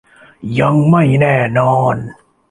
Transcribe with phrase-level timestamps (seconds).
[0.59, 1.95] ยังไม่แน่นอน